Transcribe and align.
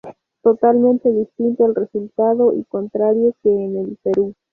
Totalmente 0.41 1.11
distinto 1.11 1.63
el 1.67 1.75
resultado 1.75 2.53
y 2.55 2.63
contrario 2.63 3.35
que 3.43 3.51
en 3.53 3.77
el 3.77 3.97
Perú. 4.01 4.33